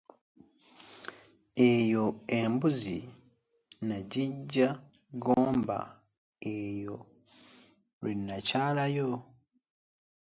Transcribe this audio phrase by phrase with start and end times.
[1.69, 2.05] Eyo
[2.39, 2.99] embuzi
[3.87, 4.69] nagiggya
[5.23, 5.79] Gomba
[6.55, 6.95] eyo
[8.01, 9.11] lwe nakyalayo.